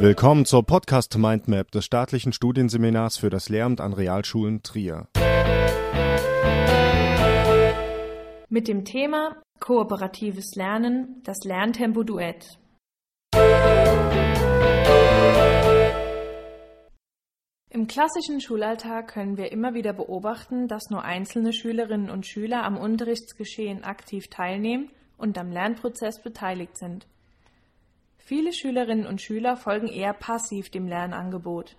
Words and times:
Willkommen 0.00 0.44
zur 0.44 0.64
Podcast 0.64 1.18
Mindmap 1.18 1.72
des 1.72 1.84
staatlichen 1.84 2.32
Studienseminars 2.32 3.16
für 3.16 3.30
das 3.30 3.48
Lehramt 3.48 3.80
an 3.80 3.92
Realschulen 3.92 4.62
Trier. 4.62 5.08
Mit 8.48 8.68
dem 8.68 8.84
Thema 8.84 9.42
Kooperatives 9.58 10.54
Lernen, 10.54 11.20
das 11.24 11.42
Lerntempo 11.42 12.04
Duett. 12.04 12.60
Im 17.70 17.88
klassischen 17.88 18.40
Schulalltag 18.40 19.08
können 19.08 19.36
wir 19.36 19.50
immer 19.50 19.74
wieder 19.74 19.94
beobachten, 19.94 20.68
dass 20.68 20.90
nur 20.90 21.02
einzelne 21.02 21.52
Schülerinnen 21.52 22.08
und 22.08 22.24
Schüler 22.24 22.62
am 22.62 22.78
Unterrichtsgeschehen 22.78 23.82
aktiv 23.82 24.28
teilnehmen 24.28 24.92
und 25.16 25.36
am 25.38 25.50
Lernprozess 25.50 26.22
beteiligt 26.22 26.78
sind. 26.78 27.08
Viele 28.28 28.52
Schülerinnen 28.52 29.06
und 29.06 29.22
Schüler 29.22 29.56
folgen 29.56 29.86
eher 29.86 30.12
passiv 30.12 30.68
dem 30.68 30.86
Lernangebot. 30.86 31.78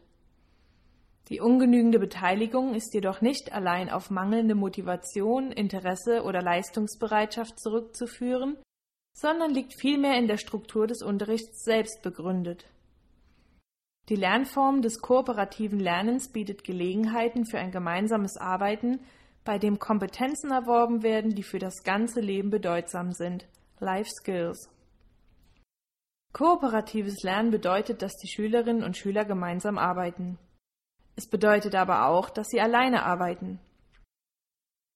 Die 1.28 1.42
ungenügende 1.42 2.00
Beteiligung 2.00 2.74
ist 2.74 2.92
jedoch 2.96 3.22
nicht 3.22 3.54
allein 3.54 3.92
auf 3.92 4.10
mangelnde 4.10 4.56
Motivation, 4.56 5.52
Interesse 5.52 6.24
oder 6.24 6.42
Leistungsbereitschaft 6.42 7.60
zurückzuführen, 7.60 8.58
sondern 9.16 9.54
liegt 9.54 9.80
vielmehr 9.80 10.18
in 10.18 10.26
der 10.26 10.38
Struktur 10.38 10.88
des 10.88 11.04
Unterrichts 11.04 11.64
selbst 11.64 12.02
begründet. 12.02 12.66
Die 14.10 14.16
Lernform 14.16 14.82
des 14.82 15.02
kooperativen 15.02 15.80
Lernens 15.80 16.32
bietet 16.32 16.64
Gelegenheiten 16.64 17.46
für 17.46 17.60
ein 17.60 17.70
gemeinsames 17.70 18.38
Arbeiten, 18.38 19.02
bei 19.46 19.60
dem 19.60 19.78
Kompetenzen 19.78 20.50
erworben 20.50 21.04
werden, 21.04 21.36
die 21.36 21.44
für 21.44 21.60
das 21.60 21.84
ganze 21.84 22.22
Leben 22.22 22.50
bedeutsam 22.50 23.12
sind. 23.12 23.48
Life 23.80 24.10
Skills. 24.10 24.68
Kooperatives 26.34 27.24
Lernen 27.24 27.52
bedeutet, 27.52 28.02
dass 28.02 28.16
die 28.18 28.28
Schülerinnen 28.28 28.84
und 28.84 28.98
Schüler 28.98 29.26
gemeinsam 29.26 29.78
arbeiten. 29.78 30.38
Es 31.16 31.28
bedeutet 31.28 31.76
aber 31.76 32.06
auch, 32.06 32.30
dass 32.30 32.48
sie 32.48 32.62
alleine 32.62 33.04
arbeiten. 33.04 33.60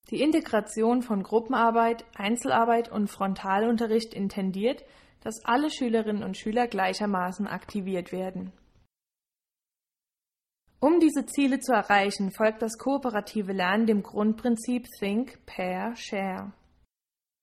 Die 0.10 0.22
Integration 0.22 1.02
von 1.02 1.24
Gruppenarbeit, 1.24 2.06
Einzelarbeit 2.16 2.92
und 2.92 3.08
Frontalunterricht 3.08 4.14
intendiert, 4.14 4.84
dass 5.22 5.44
alle 5.46 5.70
Schülerinnen 5.70 6.24
und 6.24 6.38
Schüler 6.38 6.68
gleichermaßen 6.68 7.48
aktiviert 7.48 8.12
werden. 8.12 8.52
Um 10.80 11.00
diese 11.00 11.26
Ziele 11.26 11.60
zu 11.60 11.72
erreichen, 11.72 12.32
folgt 12.32 12.62
das 12.62 12.78
kooperative 12.78 13.54
Lernen 13.54 13.86
dem 13.86 14.04
Grundprinzip 14.04 14.86
Think, 15.00 15.46
Pair, 15.46 15.96
Share. 15.96 16.52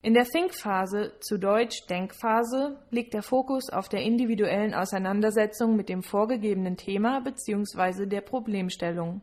In 0.03 0.15
der 0.15 0.25
Think-Phase, 0.25 1.13
zu 1.19 1.37
Deutsch 1.37 1.85
Denkphase, 1.87 2.79
liegt 2.89 3.13
der 3.13 3.21
Fokus 3.21 3.69
auf 3.69 3.87
der 3.87 4.01
individuellen 4.01 4.73
Auseinandersetzung 4.73 5.75
mit 5.75 5.89
dem 5.89 6.01
vorgegebenen 6.01 6.75
Thema 6.75 7.21
bzw. 7.21 8.07
der 8.07 8.21
Problemstellung. 8.21 9.21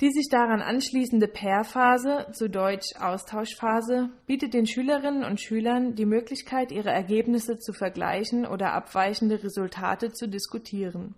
Die 0.00 0.12
sich 0.12 0.28
daran 0.30 0.62
anschließende 0.62 1.26
Pair-Phase, 1.26 2.28
zu 2.30 2.48
Deutsch 2.48 2.94
Austauschphase, 3.00 4.10
bietet 4.26 4.54
den 4.54 4.64
Schülerinnen 4.64 5.24
und 5.24 5.40
Schülern 5.40 5.96
die 5.96 6.06
Möglichkeit, 6.06 6.70
ihre 6.70 6.90
Ergebnisse 6.90 7.58
zu 7.58 7.72
vergleichen 7.72 8.46
oder 8.46 8.74
abweichende 8.74 9.42
Resultate 9.42 10.12
zu 10.12 10.28
diskutieren. 10.28 11.16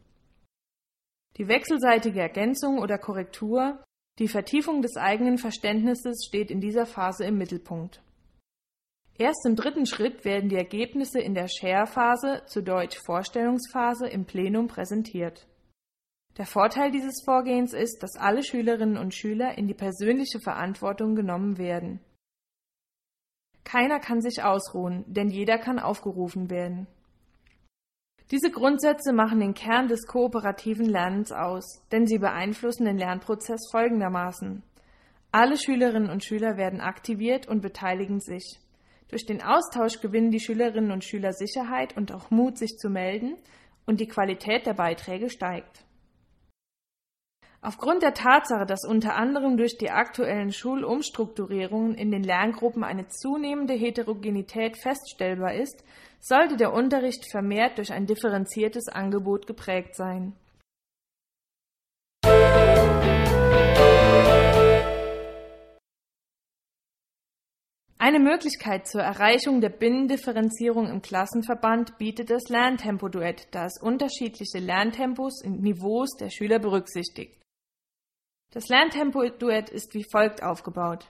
Die 1.37 1.47
wechselseitige 1.47 2.21
Ergänzung 2.21 2.79
oder 2.79 2.97
Korrektur, 2.97 3.85
die 4.19 4.29
Vertiefung 4.29 4.81
des 4.81 4.97
eigenen 4.97 5.37
Verständnisses 5.37 6.25
steht 6.27 6.51
in 6.51 6.63
dieser 6.63 6.87
Phase 6.87 7.27
im 7.27 7.37
Mittelpunkt. 7.37 8.01
Erst 9.19 9.45
im 9.47 9.57
dritten 9.57 9.87
Schritt 9.87 10.25
werden 10.25 10.49
die 10.49 10.57
Ergebnisse 10.57 11.21
in 11.21 11.35
der 11.35 11.49
Share-Phase, 11.49 12.43
zu 12.47 12.63
Deutsch 12.63 12.99
Vorstellungsphase, 13.05 14.09
im 14.09 14.25
Plenum 14.25 14.67
präsentiert. 14.67 15.47
Der 16.39 16.47
Vorteil 16.47 16.91
dieses 16.91 17.23
Vorgehens 17.25 17.75
ist, 17.75 18.03
dass 18.03 18.17
alle 18.17 18.43
Schülerinnen 18.43 18.97
und 18.97 19.15
Schüler 19.15 19.59
in 19.59 19.67
die 19.67 19.75
persönliche 19.75 20.41
Verantwortung 20.41 21.15
genommen 21.15 21.59
werden. 21.59 22.01
Keiner 23.65 24.01
kann 24.01 24.21
sich 24.23 24.43
ausruhen, 24.43 25.05
denn 25.07 25.29
jeder 25.29 25.59
kann 25.59 25.79
aufgerufen 25.79 26.51
werden. 26.51 26.87
Diese 28.31 28.51
Grundsätze 28.51 29.13
machen 29.13 29.41
den 29.41 29.55
Kern 29.55 29.89
des 29.89 30.07
kooperativen 30.07 30.87
Lernens 30.87 31.33
aus, 31.33 31.85
denn 31.91 32.07
sie 32.07 32.19
beeinflussen 32.19 32.85
den 32.85 32.97
Lernprozess 32.97 33.69
folgendermaßen. 33.73 34.63
Alle 35.33 35.57
Schülerinnen 35.57 36.11
und 36.11 36.25
Schüler 36.25 36.57
werden 36.57 36.81
aktiviert 36.81 37.49
und 37.49 37.61
beteiligen 37.61 38.21
sich. 38.21 38.61
Durch 39.11 39.27
den 39.27 39.43
Austausch 39.43 40.01
gewinnen 40.01 40.31
die 40.31 40.41
Schülerinnen 40.41 40.93
und 40.93 41.05
Schüler 41.05 41.33
Sicherheit 41.33 41.97
und 41.97 42.13
auch 42.13 42.31
Mut, 42.31 42.57
sich 42.57 42.77
zu 42.79 42.89
melden, 42.89 43.37
und 43.87 43.99
die 43.99 44.07
Qualität 44.07 44.67
der 44.67 44.75
Beiträge 44.75 45.31
steigt. 45.31 45.85
Aufgrund 47.63 48.03
der 48.03 48.15
Tatsache, 48.15 48.65
dass 48.65 48.87
unter 48.87 49.17
anderem 49.17 49.57
durch 49.57 49.77
die 49.77 49.91
aktuellen 49.91 50.53
Schulumstrukturierungen 50.53 51.95
in 51.95 52.11
den 52.11 52.23
Lerngruppen 52.23 52.85
eine 52.85 53.09
zunehmende 53.09 53.75
Heterogenität 53.75 54.79
feststellbar 54.79 55.55
ist, 55.55 55.85
sollte 56.21 56.57
der 56.57 56.73
Unterricht 56.73 57.31
vermehrt 57.31 57.77
durch 57.77 57.93
ein 57.93 58.07
differenziertes 58.07 58.89
Angebot 58.89 59.47
geprägt 59.47 59.95
sein. 59.95 60.35
Eine 68.11 68.19
Möglichkeit 68.19 68.89
zur 68.89 69.03
Erreichung 69.03 69.61
der 69.61 69.69
Binnendifferenzierung 69.69 70.89
im 70.89 71.01
Klassenverband 71.01 71.97
bietet 71.97 72.29
das 72.31 72.49
Lerntempo-Duett, 72.49 73.47
da 73.53 73.67
es 73.67 73.81
unterschiedliche 73.81 74.59
Lerntempos 74.59 75.45
und 75.45 75.63
Niveaus 75.63 76.17
der 76.19 76.29
Schüler 76.29 76.59
berücksichtigt. 76.59 77.41
Das 78.53 78.67
Lerntempo-Duett 78.67 79.71
ist 79.71 79.95
wie 79.95 80.03
folgt 80.03 80.43
aufgebaut. 80.43 81.09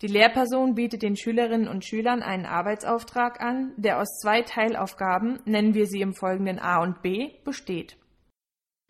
Die 0.00 0.06
Lehrperson 0.06 0.74
bietet 0.74 1.02
den 1.02 1.18
Schülerinnen 1.18 1.68
und 1.68 1.84
Schülern 1.84 2.22
einen 2.22 2.46
Arbeitsauftrag 2.46 3.42
an, 3.42 3.74
der 3.76 4.00
aus 4.00 4.18
zwei 4.22 4.40
Teilaufgaben, 4.40 5.38
nennen 5.44 5.74
wir 5.74 5.84
sie 5.84 6.00
im 6.00 6.14
Folgenden 6.14 6.58
A 6.58 6.82
und 6.82 7.02
B, 7.02 7.32
besteht. 7.44 7.98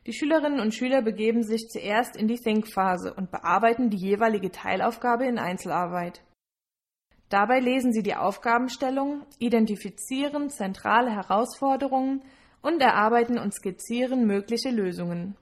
Die 0.07 0.13
Schülerinnen 0.13 0.61
und 0.61 0.77
Schüler 0.77 1.03
begeben 1.03 1.43
sich 1.43 1.67
zuerst 1.71 2.15
in 2.15 2.29
die 2.29 2.39
Think-Phase 2.39 3.13
und 3.13 3.33
bearbeiten 3.33 3.91
die 3.91 3.97
jeweilige 3.97 4.53
Teilaufgabe 4.53 5.27
in 5.27 5.41
Einzelarbeit. 5.41 6.23
Dabei 7.33 7.61
lesen 7.61 7.95
Sie 7.95 8.03
die 8.03 8.15
Aufgabenstellung, 8.15 9.23
identifizieren 9.39 10.51
zentrale 10.51 11.11
Herausforderungen 11.11 12.21
und 12.61 12.83
erarbeiten 12.83 13.39
und 13.39 13.55
skizzieren 13.55 14.27
mögliche 14.27 14.69
Lösungen. 14.69 15.35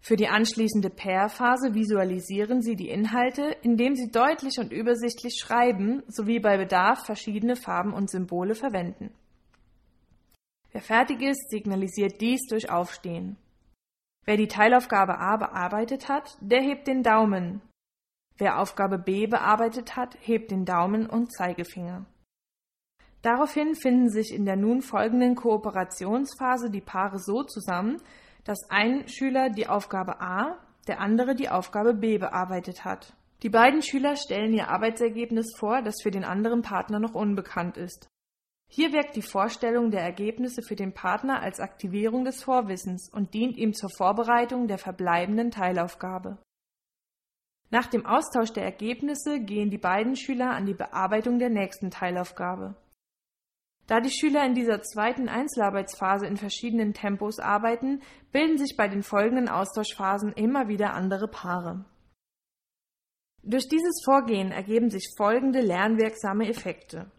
Für 0.00 0.16
die 0.16 0.28
anschließende 0.28 0.88
Pair-Phase 0.88 1.74
visualisieren 1.74 2.62
Sie 2.62 2.76
die 2.76 2.88
Inhalte, 2.88 3.54
indem 3.60 3.94
Sie 3.94 4.10
deutlich 4.10 4.58
und 4.58 4.72
übersichtlich 4.72 5.38
schreiben 5.38 6.02
sowie 6.08 6.40
bei 6.40 6.56
Bedarf 6.56 7.04
verschiedene 7.04 7.56
Farben 7.56 7.92
und 7.92 8.08
Symbole 8.08 8.54
verwenden. 8.54 9.12
Wer 10.72 10.80
fertig 10.80 11.20
ist, 11.20 11.50
signalisiert 11.50 12.22
dies 12.22 12.40
durch 12.48 12.70
Aufstehen. 12.70 13.36
Wer 14.24 14.38
die 14.38 14.48
Teilaufgabe 14.48 15.18
A 15.18 15.36
bearbeitet 15.36 16.08
hat, 16.08 16.38
der 16.40 16.62
hebt 16.62 16.86
den 16.86 17.02
Daumen, 17.02 17.60
Wer 18.36 18.60
Aufgabe 18.60 18.98
B 18.98 19.26
bearbeitet 19.26 19.96
hat, 19.96 20.16
hebt 20.20 20.50
den 20.50 20.64
Daumen 20.64 21.06
und 21.06 21.32
Zeigefinger. 21.32 22.04
Daraufhin 23.22 23.74
finden 23.74 24.10
sich 24.10 24.34
in 24.34 24.44
der 24.44 24.56
nun 24.56 24.82
folgenden 24.82 25.34
Kooperationsphase 25.34 26.70
die 26.70 26.80
Paare 26.80 27.18
so 27.18 27.42
zusammen, 27.42 28.02
dass 28.44 28.58
ein 28.68 29.08
Schüler 29.08 29.50
die 29.50 29.66
Aufgabe 29.66 30.20
A, 30.20 30.58
der 30.88 31.00
andere 31.00 31.34
die 31.34 31.48
Aufgabe 31.48 31.94
B 31.94 32.18
bearbeitet 32.18 32.84
hat. 32.84 33.16
Die 33.42 33.48
beiden 33.48 33.82
Schüler 33.82 34.16
stellen 34.16 34.52
ihr 34.52 34.68
Arbeitsergebnis 34.68 35.54
vor, 35.56 35.80
das 35.82 36.02
für 36.02 36.10
den 36.10 36.24
anderen 36.24 36.62
Partner 36.62 36.98
noch 36.98 37.14
unbekannt 37.14 37.76
ist. 37.76 38.08
Hier 38.70 38.92
wirkt 38.92 39.16
die 39.16 39.22
Vorstellung 39.22 39.90
der 39.90 40.00
Ergebnisse 40.00 40.62
für 40.62 40.76
den 40.76 40.92
Partner 40.92 41.40
als 41.40 41.60
Aktivierung 41.60 42.24
des 42.24 42.42
Vorwissens 42.42 43.10
und 43.12 43.32
dient 43.32 43.56
ihm 43.56 43.72
zur 43.72 43.90
Vorbereitung 43.90 44.66
der 44.66 44.78
verbleibenden 44.78 45.50
Teilaufgabe. 45.50 46.38
Nach 47.74 47.88
dem 47.88 48.06
Austausch 48.06 48.52
der 48.52 48.62
Ergebnisse 48.62 49.40
gehen 49.40 49.68
die 49.68 49.78
beiden 49.78 50.14
Schüler 50.14 50.50
an 50.50 50.64
die 50.64 50.74
Bearbeitung 50.74 51.40
der 51.40 51.50
nächsten 51.50 51.90
Teilaufgabe. 51.90 52.76
Da 53.88 53.98
die 53.98 54.12
Schüler 54.12 54.46
in 54.46 54.54
dieser 54.54 54.80
zweiten 54.82 55.28
Einzelarbeitsphase 55.28 56.24
in 56.24 56.36
verschiedenen 56.36 56.94
Tempos 56.94 57.40
arbeiten, 57.40 58.00
bilden 58.30 58.58
sich 58.58 58.76
bei 58.76 58.86
den 58.86 59.02
folgenden 59.02 59.48
Austauschphasen 59.48 60.34
immer 60.34 60.68
wieder 60.68 60.94
andere 60.94 61.26
Paare. 61.26 61.84
Durch 63.42 63.66
dieses 63.66 64.04
Vorgehen 64.04 64.52
ergeben 64.52 64.88
sich 64.88 65.12
folgende 65.16 65.60
lernwirksame 65.60 66.48
Effekte. 66.48 67.10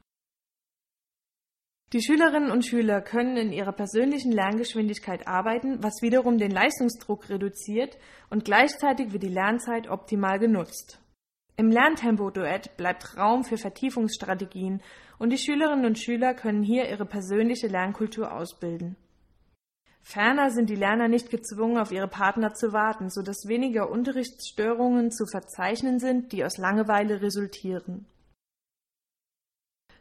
Die 1.93 2.01
Schülerinnen 2.01 2.51
und 2.51 2.65
Schüler 2.65 2.99
können 3.01 3.37
in 3.37 3.53
ihrer 3.53 3.71
persönlichen 3.71 4.31
Lerngeschwindigkeit 4.31 5.27
arbeiten, 5.27 5.83
was 5.83 6.01
wiederum 6.01 6.37
den 6.37 6.51
Leistungsdruck 6.51 7.29
reduziert 7.29 7.97
und 8.29 8.43
gleichzeitig 8.43 9.13
wird 9.13 9.23
die 9.23 9.29
Lernzeit 9.29 9.87
optimal 9.87 10.39
genutzt. 10.39 10.99
Im 11.57 11.69
Lerntempo-Duett 11.69 12.75
bleibt 12.75 13.17
Raum 13.17 13.43
für 13.45 13.57
Vertiefungsstrategien 13.57 14.81
und 15.19 15.29
die 15.29 15.37
Schülerinnen 15.37 15.85
und 15.85 15.99
Schüler 15.99 16.33
können 16.33 16.63
hier 16.63 16.89
ihre 16.89 17.05
persönliche 17.05 17.67
Lernkultur 17.67 18.33
ausbilden. 18.33 18.97
Ferner 20.01 20.51
sind 20.51 20.69
die 20.69 20.75
Lerner 20.75 21.07
nicht 21.07 21.29
gezwungen, 21.29 21.77
auf 21.77 21.91
ihre 21.91 22.07
Partner 22.07 22.53
zu 22.53 22.73
warten, 22.73 23.09
so 23.09 23.21
dass 23.21 23.47
weniger 23.47 23.89
Unterrichtsstörungen 23.89 25.11
zu 25.11 25.25
verzeichnen 25.25 25.99
sind, 25.99 26.31
die 26.31 26.43
aus 26.43 26.57
Langeweile 26.57 27.21
resultieren. 27.21 28.05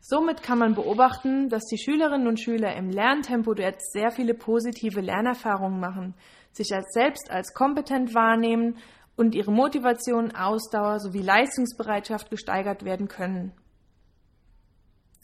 Somit 0.07 0.43
kann 0.43 0.59
man 0.59 0.75
beobachten, 0.75 1.49
dass 1.49 1.65
die 1.65 1.79
Schülerinnen 1.79 2.29
und 2.29 2.39
Schüler 2.39 2.77
im 2.77 2.91
Lerntempo-Duett 2.91 3.81
sehr 3.81 4.11
viele 4.11 4.35
positive 4.35 5.01
Lernerfahrungen 5.01 5.81
machen, 5.81 6.15
sich 6.53 6.75
als 6.75 6.93
selbst 6.93 7.31
als 7.31 7.55
kompetent 7.55 8.15
wahrnehmen 8.15 8.77
und 9.17 9.35
ihre 9.35 9.51
Motivation, 9.51 10.31
Ausdauer 10.37 11.01
sowie 11.01 11.23
Leistungsbereitschaft 11.23 12.29
gesteigert 12.29 12.85
werden 12.85 13.09
können. 13.09 13.53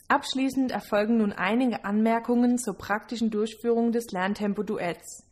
Abschließend 0.07 0.71
erfolgen 0.71 1.17
nun 1.17 1.31
einige 1.31 1.85
Anmerkungen 1.85 2.57
zur 2.57 2.75
praktischen 2.75 3.29
Durchführung 3.29 3.91
des 3.91 4.11
Lerntempo-Duetts. 4.11 5.27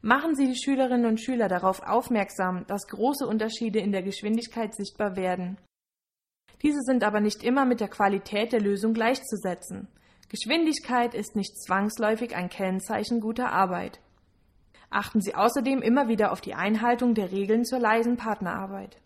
Machen 0.00 0.36
Sie 0.36 0.46
die 0.46 0.56
Schülerinnen 0.56 1.06
und 1.06 1.20
Schüler 1.20 1.48
darauf 1.48 1.82
aufmerksam, 1.82 2.64
dass 2.68 2.86
große 2.86 3.26
Unterschiede 3.26 3.80
in 3.80 3.90
der 3.90 4.04
Geschwindigkeit 4.04 4.76
sichtbar 4.76 5.16
werden. 5.16 5.58
Diese 6.62 6.80
sind 6.82 7.04
aber 7.04 7.20
nicht 7.20 7.42
immer 7.42 7.64
mit 7.64 7.80
der 7.80 7.88
Qualität 7.88 8.52
der 8.52 8.60
Lösung 8.60 8.92
gleichzusetzen. 8.92 9.88
Geschwindigkeit 10.28 11.14
ist 11.14 11.34
nicht 11.34 11.60
zwangsläufig 11.60 12.36
ein 12.36 12.48
Kennzeichen 12.48 13.20
guter 13.20 13.50
Arbeit. 13.50 14.00
Achten 14.90 15.20
Sie 15.20 15.34
außerdem 15.34 15.82
immer 15.82 16.08
wieder 16.08 16.32
auf 16.32 16.40
die 16.40 16.54
Einhaltung 16.54 17.14
der 17.14 17.32
Regeln 17.32 17.64
zur 17.64 17.78
leisen 17.78 18.16
Partnerarbeit. 18.16 19.00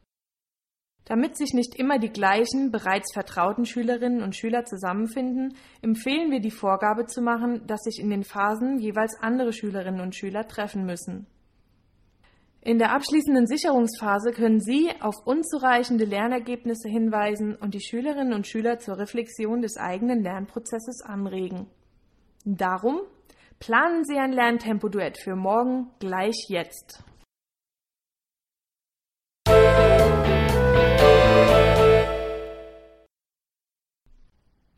Damit 1.04 1.36
sich 1.36 1.52
nicht 1.52 1.74
immer 1.74 1.98
die 1.98 2.08
gleichen, 2.08 2.70
bereits 2.70 3.12
vertrauten 3.12 3.66
Schülerinnen 3.66 4.22
und 4.22 4.34
Schüler 4.34 4.64
zusammenfinden, 4.64 5.54
empfehlen 5.82 6.30
wir 6.30 6.40
die 6.40 6.50
Vorgabe 6.50 7.04
zu 7.04 7.20
machen, 7.20 7.66
dass 7.66 7.82
sich 7.82 8.00
in 8.00 8.08
den 8.08 8.24
Phasen 8.24 8.78
jeweils 8.78 9.14
andere 9.20 9.52
Schülerinnen 9.52 10.00
und 10.00 10.14
Schüler 10.14 10.48
treffen 10.48 10.86
müssen. 10.86 11.26
In 12.66 12.78
der 12.78 12.92
abschließenden 12.92 13.46
Sicherungsphase 13.46 14.32
können 14.32 14.58
Sie 14.58 14.90
auf 15.00 15.16
unzureichende 15.26 16.06
Lernergebnisse 16.06 16.88
hinweisen 16.88 17.54
und 17.56 17.74
die 17.74 17.82
Schülerinnen 17.82 18.32
und 18.32 18.46
Schüler 18.46 18.78
zur 18.78 18.96
Reflexion 18.96 19.60
des 19.60 19.76
eigenen 19.76 20.22
Lernprozesses 20.22 21.02
anregen. 21.02 21.66
Darum 22.46 23.00
planen 23.60 24.04
Sie 24.04 24.16
ein 24.16 24.32
Lerntempo-Duett 24.32 25.18
für 25.18 25.36
morgen 25.36 25.90
gleich 25.98 26.46
jetzt. 26.48 27.04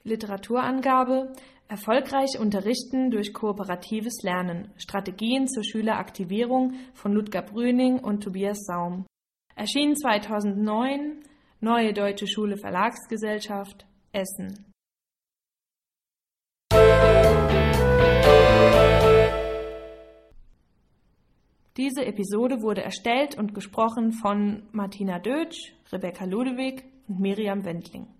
Literaturangabe 0.06 1.32
Erfolgreich 1.68 2.38
unterrichten 2.38 3.10
durch 3.10 3.34
kooperatives 3.34 4.22
Lernen. 4.22 4.70
Strategien 4.76 5.48
zur 5.48 5.64
Schüleraktivierung 5.64 6.74
von 6.94 7.12
Ludger 7.12 7.42
Brüning 7.42 7.98
und 7.98 8.22
Tobias 8.22 8.64
Saum. 8.66 9.04
Erschien 9.56 9.96
2009, 9.96 11.24
Neue 11.60 11.92
Deutsche 11.92 12.28
Schule 12.28 12.56
Verlagsgesellschaft, 12.56 13.84
Essen. 14.12 14.72
Diese 21.76 22.06
Episode 22.06 22.62
wurde 22.62 22.82
erstellt 22.82 23.36
und 23.36 23.54
gesprochen 23.54 24.12
von 24.12 24.68
Martina 24.70 25.18
Dötsch, 25.18 25.74
Rebecca 25.90 26.24
Ludewig 26.24 26.84
und 27.08 27.18
Miriam 27.18 27.64
Wendling. 27.64 28.15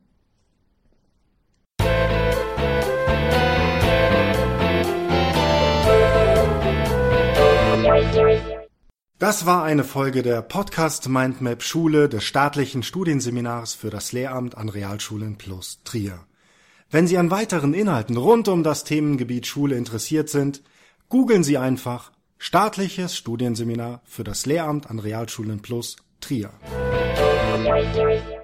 Das 9.19 9.47
war 9.47 9.65
eine 9.65 9.85
Folge 9.85 10.23
der 10.23 10.43
Podcast 10.43 11.09
Mindmap 11.09 11.63
Schule 11.63 12.09
des 12.09 12.25
staatlichen 12.25 12.83
Studienseminars 12.83 13.75
für 13.75 13.91
das 13.91 14.13
Lehramt 14.13 14.57
an 14.57 14.69
Realschulen 14.69 15.37
plus 15.39 15.81
Trier. 15.85 16.21
Wenn 16.91 17.07
Sie 17.07 17.19
an 17.19 17.31
weiteren 17.31 17.75
Inhalten 17.75 18.17
rund 18.17 18.49
um 18.49 18.63
das 18.63 18.85
Themengebiet 18.85 19.47
Schule 19.47 19.77
interessiert 19.77 20.29
sind, 20.29 20.63
googeln 21.09 21.45
Sie 21.45 21.59
einfach 21.59 22.13
Staatliches 22.39 23.17
Studienseminar 23.17 24.03
für 24.05 24.23
das 24.23 24.45
Lehramt 24.45 24.91
an 24.91 24.99
Realschulen 24.99 25.63
plus 25.63 25.97
Trier. 26.21 26.51